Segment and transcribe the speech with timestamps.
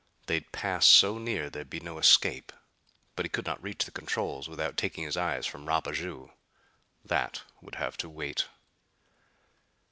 [0.25, 2.51] They'd pass so near there'd be no escape.
[3.15, 6.31] But he could not reach the controls without taking his eyes from Rapaju.
[7.05, 8.47] That would have to wait.